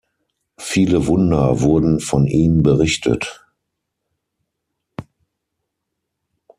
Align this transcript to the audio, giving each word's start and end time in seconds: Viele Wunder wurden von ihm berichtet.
Viele 0.57 1.05
Wunder 1.05 1.61
wurden 1.61 1.99
von 1.99 2.25
ihm 2.25 2.63
berichtet. 2.63 3.45